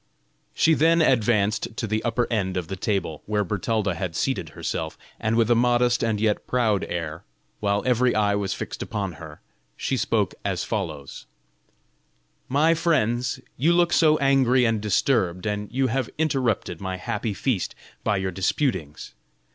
She 0.55 0.73
then 0.73 0.99
advanced 0.99 1.77
to 1.77 1.85
the 1.85 2.01
upper 2.03 2.25
end 2.33 2.57
of 2.57 2.69
the 2.69 2.75
table, 2.75 3.21
where 3.27 3.43
Bertalda 3.45 3.93
has 3.93 4.17
seated 4.17 4.49
herself, 4.57 4.97
and 5.19 5.35
with 5.35 5.51
a 5.51 5.53
modest 5.53 6.03
and 6.03 6.19
yet 6.19 6.47
proud 6.47 6.83
air, 6.85 7.23
while 7.59 7.83
every 7.85 8.15
eye 8.15 8.33
was 8.33 8.51
fixed 8.55 8.81
upon 8.81 9.11
her, 9.21 9.41
she 9.77 9.95
spoke 9.97 10.33
as 10.43 10.63
follows: 10.63 11.27
"My 12.49 12.73
friends, 12.73 13.39
you 13.57 13.73
look 13.73 13.93
so 13.93 14.17
angry 14.17 14.65
and 14.65 14.81
disturbed 14.81 15.45
and 15.45 15.71
you 15.71 15.85
have 15.85 16.09
interrupted 16.17 16.81
my 16.81 16.97
happy 16.97 17.35
feast 17.35 17.75
by 18.03 18.17
your 18.17 18.31
disputings. 18.31 19.13